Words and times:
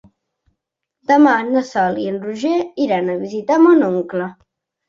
Demà 1.11 1.33
na 1.49 1.63
Sol 1.67 1.99
i 2.05 2.07
en 2.13 2.19
Roger 2.25 2.57
iran 2.89 3.13
a 3.13 3.19
visitar 3.27 3.63
mon 3.69 3.89
oncle. 3.93 4.31